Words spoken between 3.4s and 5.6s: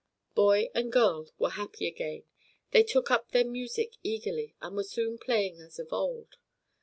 music eagerly, and were soon playing